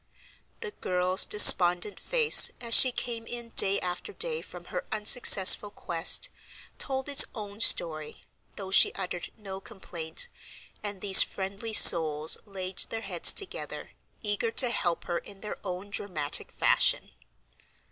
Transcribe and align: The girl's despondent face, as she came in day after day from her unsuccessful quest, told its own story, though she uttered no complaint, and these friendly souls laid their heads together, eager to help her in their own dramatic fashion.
The 0.61 0.71
girl's 0.71 1.27
despondent 1.27 1.99
face, 1.99 2.49
as 2.59 2.73
she 2.73 2.91
came 2.91 3.27
in 3.27 3.49
day 3.49 3.79
after 3.81 4.11
day 4.11 4.41
from 4.41 4.65
her 4.73 4.83
unsuccessful 4.91 5.69
quest, 5.69 6.29
told 6.79 7.07
its 7.07 7.23
own 7.35 7.59
story, 7.61 8.23
though 8.55 8.71
she 8.71 8.91
uttered 8.95 9.29
no 9.37 9.59
complaint, 9.59 10.27
and 10.81 11.01
these 11.01 11.21
friendly 11.21 11.73
souls 11.73 12.35
laid 12.47 12.79
their 12.89 13.01
heads 13.01 13.31
together, 13.31 13.91
eager 14.23 14.49
to 14.49 14.71
help 14.71 15.03
her 15.03 15.19
in 15.19 15.41
their 15.41 15.57
own 15.63 15.91
dramatic 15.91 16.51
fashion. 16.51 17.11